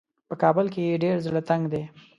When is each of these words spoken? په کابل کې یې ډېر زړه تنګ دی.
په 0.27 0.35
کابل 0.41 0.65
کې 0.73 0.81
یې 0.87 1.01
ډېر 1.03 1.15
زړه 1.25 1.41
تنګ 1.49 1.63
دی. 1.73 1.83